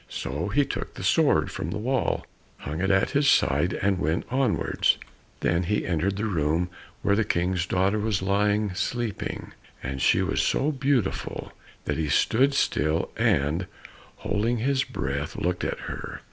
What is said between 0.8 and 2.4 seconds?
the sword from the wall,